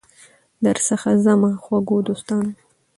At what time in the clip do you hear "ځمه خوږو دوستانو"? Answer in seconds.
1.23-2.51